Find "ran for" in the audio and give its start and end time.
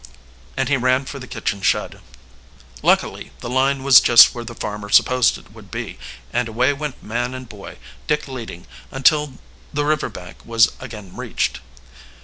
0.77-1.19